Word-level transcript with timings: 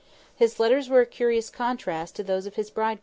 His 0.35 0.59
letters 0.59 0.89
were 0.89 1.01
a 1.01 1.05
curious 1.05 1.51
contrast 1.51 2.15
to 2.15 2.23
those 2.23 2.47
of 2.47 2.55
his 2.55 2.71
girl 2.71 2.85
bride. 2.95 2.99